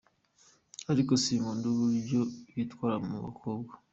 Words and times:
Ariko 0.91 1.11
sinkunda 1.23 1.65
uburyo 1.73 2.19
bitwara 2.55 2.95
mu 3.07 3.17
bakobwa. 3.25 3.73